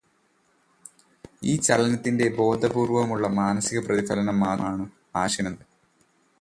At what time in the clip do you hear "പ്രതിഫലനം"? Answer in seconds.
3.85-4.39